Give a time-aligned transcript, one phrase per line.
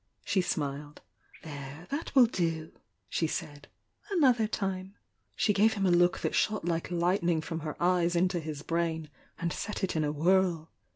[0.25, 1.03] She smiled.
[1.43, 2.71] 'There, that will do!"
[3.07, 3.67] she said—
[4.09, 4.95] "Another ime
[5.35, 9.11] She gave him a look that shot like hghtnmg from her eyes into his brain,
[9.37, 10.71] and set it in a whirl.